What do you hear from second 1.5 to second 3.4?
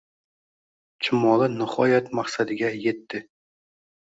nihoyat maqsadiga yetdi